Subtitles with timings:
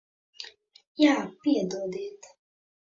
[1.03, 1.13] Jā.
[1.45, 2.31] Piedodiet.